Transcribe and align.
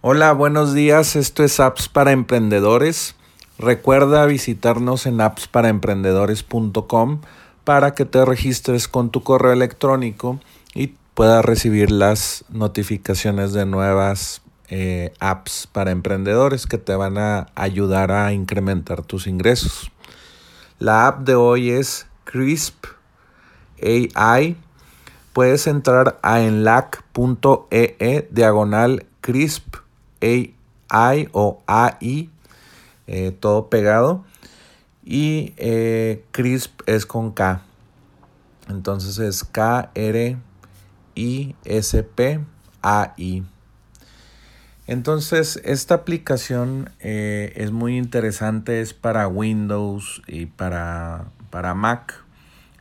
Hola, 0.00 0.32
buenos 0.32 0.74
días. 0.74 1.16
Esto 1.16 1.42
es 1.42 1.58
Apps 1.58 1.88
para 1.88 2.12
Emprendedores. 2.12 3.16
Recuerda 3.58 4.26
visitarnos 4.26 5.06
en 5.06 5.20
appsparaemprendedores.com 5.20 7.20
para 7.64 7.94
que 7.94 8.04
te 8.04 8.24
registres 8.24 8.86
con 8.86 9.10
tu 9.10 9.24
correo 9.24 9.50
electrónico 9.50 10.38
y 10.72 10.94
puedas 11.14 11.44
recibir 11.44 11.90
las 11.90 12.44
notificaciones 12.48 13.52
de 13.52 13.66
nuevas 13.66 14.40
eh, 14.68 15.12
apps 15.18 15.66
para 15.66 15.90
emprendedores 15.90 16.66
que 16.66 16.78
te 16.78 16.94
van 16.94 17.18
a 17.18 17.48
ayudar 17.56 18.12
a 18.12 18.32
incrementar 18.32 19.02
tus 19.02 19.26
ingresos. 19.26 19.90
La 20.78 21.08
app 21.08 21.26
de 21.26 21.34
hoy 21.34 21.70
es 21.70 22.06
Crisp 22.22 22.84
AI. 24.14 24.56
Puedes 25.32 25.66
entrar 25.66 26.20
a 26.22 26.40
enlac.ee 26.40 27.96
e 27.98 28.28
diagonal 28.30 29.04
Crisp 29.20 29.87
AI 30.20 31.28
o 31.32 31.62
AI, 31.66 32.30
eh, 33.06 33.36
todo 33.38 33.68
pegado. 33.68 34.24
Y 35.04 35.54
eh, 35.56 36.24
CRISP 36.32 36.82
es 36.86 37.06
con 37.06 37.32
K. 37.32 37.62
Entonces 38.68 39.18
es 39.18 39.44
K-R-I-S-P-A-I. 39.44 40.44
Entonces, 44.86 45.60
esta 45.64 45.94
aplicación 45.94 46.90
eh, 47.00 47.52
es 47.56 47.72
muy 47.72 47.98
interesante, 47.98 48.80
es 48.80 48.94
para 48.94 49.28
Windows 49.28 50.22
y 50.26 50.46
para, 50.46 51.26
para 51.50 51.74
Mac. 51.74 52.24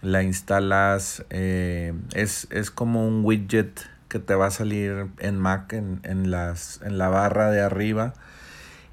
La 0.01 0.23
instalas, 0.23 1.25
es, 1.29 2.47
es, 2.49 2.71
como 2.71 3.05
un 3.07 3.25
widget 3.25 3.81
que 4.07 4.19
te 4.19 4.35
va 4.35 4.47
a 4.47 4.51
salir 4.51 5.07
en 5.19 5.39
Mac 5.39 5.73
en, 5.73 6.31
las, 6.31 6.81
en 6.83 6.97
la 6.97 7.09
barra 7.09 7.51
de 7.51 7.61
arriba. 7.61 8.13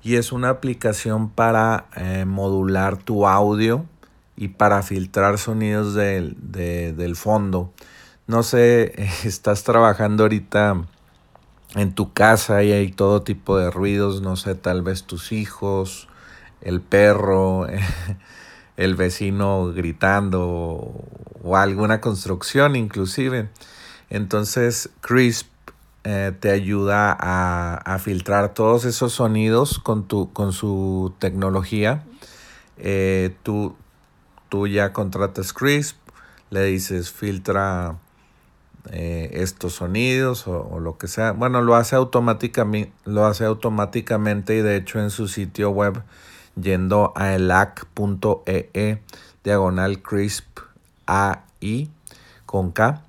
Y 0.02 0.16
es 0.16 0.32
una 0.32 0.50
aplicación 0.50 1.30
para 1.30 1.86
eh, 1.96 2.24
modular 2.26 2.96
tu 2.96 3.26
audio 3.26 3.86
y 4.36 4.48
para 4.48 4.82
filtrar 4.82 5.38
sonidos 5.38 5.94
del 5.94 7.16
fondo. 7.16 7.72
No 8.26 8.42
sé, 8.42 8.94
estás 9.24 9.64
trabajando 9.64 10.24
ahorita 10.24 10.84
en 11.74 11.94
tu 11.94 12.12
casa 12.12 12.62
y 12.62 12.72
hay 12.72 12.92
todo 12.92 13.22
tipo 13.22 13.58
de 13.58 13.70
ruidos, 13.70 14.22
no 14.22 14.36
sé, 14.36 14.54
tal 14.54 14.82
vez 14.82 15.04
tus 15.04 15.32
hijos, 15.32 16.08
el 16.60 16.80
perro, 16.80 17.66
el 18.76 18.94
vecino 18.94 19.72
gritando 19.72 21.04
o 21.42 21.56
alguna 21.56 22.00
construcción 22.00 22.76
inclusive. 22.76 23.48
Entonces 24.14 24.90
Crisp 25.00 25.48
eh, 26.04 26.32
te 26.38 26.52
ayuda 26.52 27.16
a, 27.18 27.98
filtrar 27.98 28.54
todos 28.54 28.84
esos 28.84 29.12
sonidos 29.12 29.80
con, 29.80 30.06
tu, 30.06 30.32
con 30.32 30.52
su 30.52 31.12
tecnología. 31.18 32.04
Eh, 32.78 33.34
tú, 33.42 33.74
tú, 34.48 34.68
ya 34.68 34.92
contratas 34.92 35.52
Crisp, 35.52 35.96
le 36.50 36.62
dices 36.62 37.10
filtra 37.10 37.96
eh, 38.92 39.30
estos 39.32 39.72
sonidos 39.74 40.46
o, 40.46 40.78
lo 40.78 40.96
que 40.96 41.08
sea. 41.08 41.32
Bueno, 41.32 41.60
lo 41.60 41.74
hace, 41.74 41.96
automáticamente, 41.96 42.92
lo 43.04 43.26
hace 43.26 43.44
automáticamente 43.44 44.54
y 44.54 44.62
de 44.62 44.76
hecho 44.76 45.00
en 45.00 45.10
su 45.10 45.26
sitio 45.26 45.70
web 45.70 46.04
yendo 46.54 47.12
a 47.16 47.34
elac.ee 47.34 48.70
e, 48.74 49.02
diagonal 49.42 50.02
crisp 50.02 50.60
AI 51.04 51.90
con 52.46 52.70
K 52.70 53.02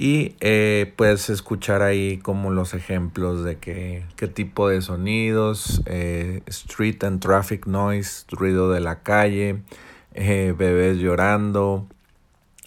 y 0.00 0.36
eh, 0.38 0.92
puedes 0.94 1.28
escuchar 1.28 1.82
ahí 1.82 2.18
como 2.18 2.52
los 2.52 2.72
ejemplos 2.72 3.42
de 3.42 3.58
qué 3.58 4.28
tipo 4.28 4.68
de 4.68 4.80
sonidos, 4.80 5.82
eh, 5.86 6.40
street 6.46 7.02
and 7.02 7.20
traffic 7.20 7.66
noise, 7.66 8.24
ruido 8.30 8.70
de 8.70 8.78
la 8.78 9.02
calle, 9.02 9.60
eh, 10.14 10.54
bebés 10.56 10.98
llorando, 10.98 11.88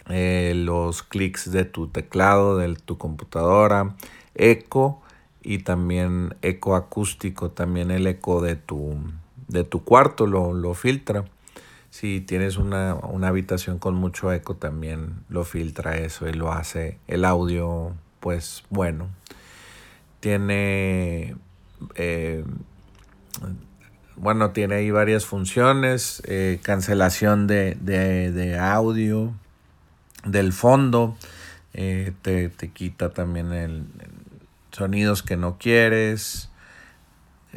los 0.10 1.04
clics 1.04 1.50
de 1.54 1.64
tu 1.64 1.88
teclado, 1.88 2.58
de 2.58 2.76
tu 2.76 2.98
computadora, 2.98 3.96
eco 4.36 5.02
y 5.42 5.60
también 5.60 6.36
eco 6.42 6.76
acústico, 6.76 7.52
también 7.52 7.92
el 7.92 8.08
eco 8.08 8.42
de 8.42 8.58
tu, 8.58 8.98
de 9.48 9.64
tu 9.64 9.86
cuarto 9.86 10.28
lo, 10.28 10.52
lo 10.52 10.74
filtra. 10.74 11.24
Si 11.92 12.22
tienes 12.22 12.56
una, 12.56 12.92
habitación 13.28 13.78
con 13.78 13.96
mucho 13.96 14.32
eco, 14.32 14.56
también 14.56 15.26
lo 15.28 15.44
filtra 15.44 15.98
eso 15.98 16.28
y 16.28 16.32
lo 16.32 16.54
hace 16.54 16.98
el 17.08 17.26
audio, 17.26 17.94
pues 18.22 18.64
bueno. 18.70 19.10
Tiene, 20.22 21.36
eh, 21.96 22.46
bueno, 24.16 24.52
tiene 24.52 24.76
ahí 24.76 24.90
varias 24.90 25.26
funciones, 25.26 26.24
eh, 26.28 26.60
cancelación 26.64 27.46
de, 27.48 28.58
audio, 28.58 29.34
del 30.24 30.54
fondo, 30.54 31.18
eh, 31.74 32.14
te, 32.22 32.48
te, 32.48 32.70
quita 32.70 33.10
también 33.10 33.52
el, 33.52 33.86
sonidos 34.72 35.24
que 35.24 35.36
no 35.36 35.58
quieres, 35.58 36.50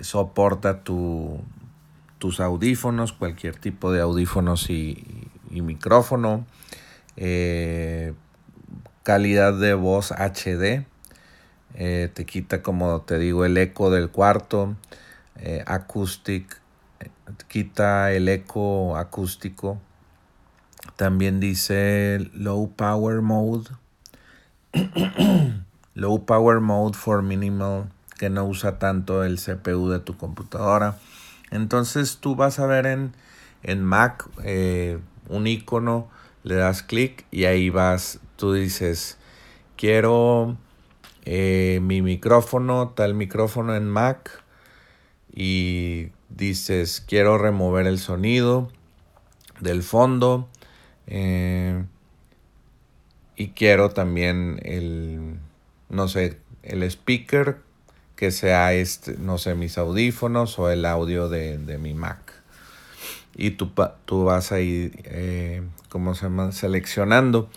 soporta 0.00 0.82
tu, 0.82 1.40
tus 2.18 2.40
audífonos, 2.40 3.12
cualquier 3.12 3.56
tipo 3.56 3.92
de 3.92 4.00
audífonos 4.00 4.70
y, 4.70 5.28
micrófono, 5.50 6.46
eh, 7.16 8.12
calidad 9.02 9.54
de 9.54 9.74
voz 9.74 10.10
HD, 10.10 10.86
eh, 11.74 12.10
te 12.12 12.26
quita 12.26 12.62
como 12.62 13.02
te 13.02 13.18
digo 13.18 13.44
el 13.44 13.56
eco 13.56 13.90
del 13.90 14.10
cuarto, 14.10 14.74
eh, 15.36 15.62
acoustic, 15.66 16.60
quita 17.48 18.12
el 18.12 18.28
eco 18.28 18.96
acústico, 18.96 19.80
también 20.96 21.40
dice 21.40 22.30
low 22.32 22.72
power 22.74 23.20
mode, 23.20 23.70
low 25.94 26.24
power 26.24 26.60
mode 26.60 26.96
for 26.96 27.22
minimal, 27.22 27.90
que 28.18 28.28
no 28.28 28.44
usa 28.44 28.78
tanto 28.78 29.24
el 29.24 29.38
CPU 29.38 29.88
de 29.88 30.00
tu 30.00 30.16
computadora 30.16 30.96
entonces 31.54 32.18
tú 32.20 32.34
vas 32.34 32.58
a 32.58 32.66
ver 32.66 32.84
en, 32.86 33.84
Mac 33.84 34.28
eh, 34.42 34.98
un 35.28 35.46
icono, 35.46 36.08
le 36.42 36.56
das 36.56 36.82
clic 36.82 37.24
y 37.30 37.44
ahí 37.44 37.70
vas, 37.70 38.18
tú 38.36 38.52
dices, 38.52 39.16
quiero 39.76 40.56
eh, 41.24 41.78
mi 41.80 42.02
micrófono, 42.02 42.90
tal 42.90 43.14
micrófono 43.14 43.76
en 43.76 43.88
Mac 43.88 44.42
y 45.32 46.08
dices, 46.28 47.02
quiero 47.06 47.38
remover 47.38 47.86
el 47.86 48.00
sonido 48.00 48.68
del 49.60 49.84
fondo 49.84 50.48
eh, 51.06 51.84
y 53.36 53.48
quiero 53.50 53.90
también 53.90 54.58
el, 54.64 55.38
no 55.88 56.08
sé, 56.08 56.40
el 56.64 56.82
speaker 56.82 57.58
que 58.16 58.30
sea 58.30 58.72
este, 58.72 59.16
no 59.18 59.38
sé, 59.38 59.54
mis 59.54 59.78
audífonos 59.78 60.58
o 60.58 60.70
el 60.70 60.84
audio 60.84 61.28
de, 61.28 61.78
mi 61.78 61.94
Mac. 61.94 62.32
Y 63.36 63.52
tú, 63.52 63.70
tú 64.04 64.24
vas 64.24 64.52
ahí, 64.52 64.92
eh, 65.04 65.62
¿cómo 65.88 66.14
se 66.14 66.24
llama? 66.24 66.52
Seleccionando. 66.52 67.50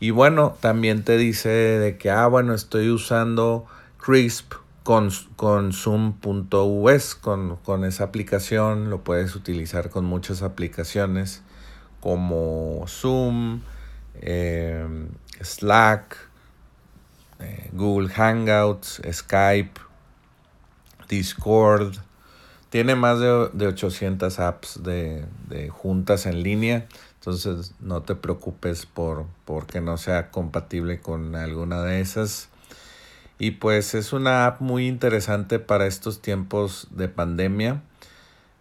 Y 0.00 0.10
bueno, 0.10 0.56
también 0.60 1.02
te 1.04 1.16
dice 1.16 1.48
de 1.48 1.96
que, 1.96 2.10
ah, 2.10 2.26
bueno, 2.26 2.52
estoy 2.52 2.90
usando 2.90 3.66
Crisp 3.96 4.52
con, 4.82 5.10
con 5.36 5.72
Zoom.us, 5.72 7.14
con, 7.14 7.56
con 7.56 7.84
esa 7.84 8.04
aplicación. 8.04 8.90
Lo 8.90 9.02
puedes 9.02 9.34
utilizar 9.34 9.88
con 9.88 10.04
muchas 10.04 10.42
aplicaciones 10.42 11.42
como 12.00 12.84
Zoom, 12.86 13.62
eh, 14.16 14.86
Slack, 15.40 16.28
eh, 17.40 17.70
Google 17.72 18.10
Hangouts, 18.10 19.00
Skype, 19.10 19.80
Discord. 21.08 21.94
Tiene 22.70 22.96
más 22.96 23.20
de, 23.20 23.66
800 23.66 24.38
apps 24.40 24.82
de, 24.82 25.26
juntas 25.70 26.26
en 26.26 26.42
línea. 26.42 26.86
Entonces 27.16 27.74
no 27.80 28.02
te 28.02 28.14
preocupes 28.14 28.84
por 28.86 29.26
porque 29.44 29.80
no 29.80 29.96
sea 29.96 30.30
compatible 30.30 31.00
con 31.00 31.36
alguna 31.36 31.82
de 31.82 32.00
esas. 32.00 32.48
Y 33.38 33.52
pues 33.52 33.94
es 33.94 34.12
una 34.12 34.46
app 34.46 34.60
muy 34.60 34.86
interesante 34.86 35.58
para 35.58 35.86
estos 35.86 36.20
tiempos 36.20 36.88
de 36.90 37.08
pandemia. 37.08 37.82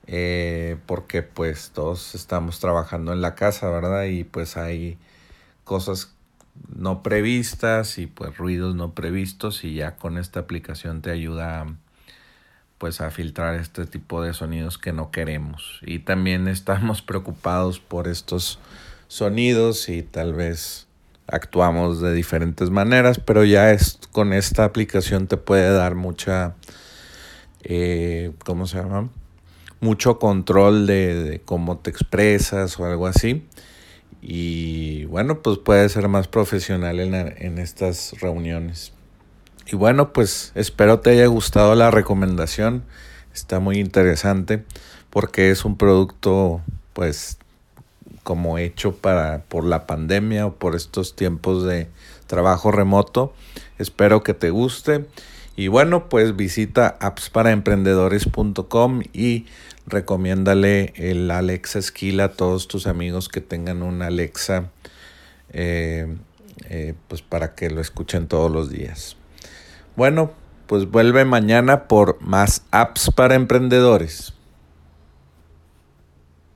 Eh, 0.06 0.77
porque 0.85 1.23
pues 1.23 1.71
todos 1.73 2.13
estamos 2.13 2.59
trabajando 2.59 3.13
en 3.13 3.21
la 3.21 3.35
casa, 3.35 3.69
¿verdad? 3.69 4.03
Y 4.06 4.23
pues 4.25 4.57
hay 4.57 4.97
cosas 5.63 6.13
no 6.75 7.03
previstas 7.03 7.97
y 7.97 8.07
pues 8.07 8.38
ruidos 8.38 8.75
no 8.75 8.94
previstos 8.94 9.63
y 9.63 9.75
ya 9.75 9.95
con 9.95 10.17
esta 10.17 10.41
aplicación 10.41 11.01
te 11.01 11.12
ayuda 11.12 11.65
pues 12.83 13.00
a 13.00 13.12
filtrar 13.12 13.56
este 13.56 13.85
tipo 13.85 14.21
de 14.21 14.33
sonidos 14.33 14.77
que 14.77 14.91
no 14.91 15.09
queremos. 15.09 15.80
Y 15.83 16.00
también 16.00 16.50
estamos 16.50 17.01
preocupados 17.01 17.80
por 17.80 18.09
estos 18.09 18.59
sonidos 19.07 19.88
y 19.88 20.03
tal 20.03 20.33
vez 20.33 20.88
actuamos 21.27 22.01
de 22.01 22.13
diferentes 22.13 22.71
maneras, 22.71 23.19
pero 23.19 23.45
ya 23.45 23.71
es, 23.71 24.01
con 24.12 24.33
esta 24.33 24.65
aplicación 24.65 25.27
te 25.27 25.38
puede 25.38 25.71
dar 25.71 25.95
mucha 25.95 26.56
eh, 27.63 28.33
¿cómo 28.44 28.68
se 28.68 28.80
llama? 28.80 29.09
Mucho 29.79 30.19
control 30.19 30.86
de, 30.86 31.41
cómo 31.45 31.77
te 31.77 31.89
expresas 31.89 32.77
o 32.81 32.86
algo 32.86 33.07
así. 33.07 33.47
Y 34.21 35.06
bueno, 35.06 35.41
pues 35.41 35.57
puedes 35.57 35.94
ser 35.94 36.09
más 36.09 36.27
profesional 36.27 37.00
en, 37.00 37.13
en 37.15 37.59
estas 37.59 38.13
reuniones. 38.19 38.91
Y 39.65 39.75
bueno, 39.75 40.13
pues 40.13 40.51
espero 40.56 41.00
te 41.00 41.12
haya 41.12 41.27
gustado 41.27 41.75
la 41.75 41.92
recomendación. 41.92 42.83
Está 43.33 43.60
muy 43.60 43.80
interesante 43.80 44.63
porque 45.10 45.51
es 45.51 45.65
un 45.65 45.77
producto 45.77 46.62
pues 46.94 47.38
como 48.24 48.57
hecho 48.57 48.95
para 48.95 49.44
por 49.44 49.63
la 49.63 49.86
pandemia 49.86 50.45
o 50.45 50.56
por 50.56 50.75
estos 50.75 51.15
tiempos 51.15 51.63
de 51.63 51.88
trabajo 52.27 52.71
remoto. 52.71 53.33
Espero 53.77 54.24
que 54.24 54.33
te 54.33 54.50
guste. 54.50 55.06
Y 55.56 55.68
bueno, 55.68 56.10
pues 56.10 56.36
visita 56.36 56.98
appsparaemprendedores.com 57.00 59.01
y 59.13 59.45
recomiéndale 59.86 60.94
el 60.95 61.30
Alexa 61.30 61.81
Skill 61.81 62.21
a 62.21 62.31
todos 62.31 62.68
tus 62.68 62.88
amigos 62.88 63.30
que 63.30 63.39
tengan 63.39 63.83
un 63.83 64.01
Alexa, 64.01 64.71
eh, 65.51 66.07
eh, 66.69 66.95
pues 67.07 67.21
para 67.21 67.54
que 67.54 67.69
lo 67.69 67.81
escuchen 67.81 68.27
todos 68.27 68.51
los 68.51 68.71
días. 68.71 69.15
Bueno, 69.95 70.31
pues 70.67 70.89
vuelve 70.89 71.23
mañana 71.23 71.83
por 71.87 72.21
más 72.21 72.63
apps 72.71 73.11
para 73.15 73.35
emprendedores. 73.35 74.33